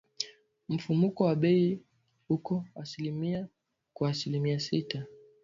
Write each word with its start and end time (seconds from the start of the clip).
Mfumuko 0.69 1.23
wa 1.23 1.35
bei 1.35 1.79
uko 2.29 2.65
asilimia 2.75 3.47
kwa 3.93 4.09
asilimia 4.09 4.59
sita 4.59 5.05